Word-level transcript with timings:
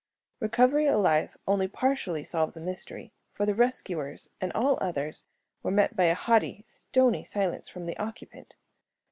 Recovery 0.39 0.87
alive 0.87 1.37
only 1.47 1.67
partially 1.67 2.23
solved 2.23 2.55
the 2.55 2.59
mystery, 2.59 3.13
for 3.33 3.45
the 3.45 3.53
rescuers 3.53 4.31
and 4.41 4.51
all 4.53 4.79
others 4.81 5.25
were 5.61 5.69
met 5.69 5.95
by 5.95 6.05
a 6.05 6.15
haughty, 6.15 6.63
stony 6.65 7.23
silence 7.23 7.69
from 7.69 7.85
the 7.85 7.97
occupant. 7.99 8.55